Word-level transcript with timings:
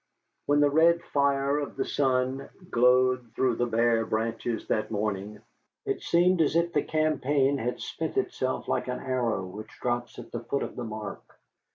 When 0.47 0.61
the 0.61 0.69
red 0.71 1.03
fire 1.13 1.59
of 1.59 1.75
the 1.75 1.85
sun 1.85 2.49
glowed 2.71 3.33
through 3.35 3.57
the 3.57 3.67
bare 3.67 4.03
branches 4.03 4.65
that 4.67 4.89
morning, 4.89 5.37
it 5.85 6.01
seemed 6.01 6.41
as 6.41 6.55
if 6.55 6.73
the 6.73 6.81
campaign 6.81 7.59
had 7.59 7.79
spent 7.79 8.17
itself 8.17 8.67
like 8.67 8.87
an 8.87 8.97
arrow 8.97 9.45
which 9.45 9.77
drops 9.79 10.17
at 10.17 10.31
the 10.31 10.39
foot 10.39 10.63
of 10.63 10.75
the 10.75 10.85
mark. 10.85 11.21